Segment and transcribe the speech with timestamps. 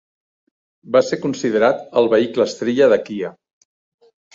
[0.95, 3.35] Va ser considerat el vehicle estrella de Kia.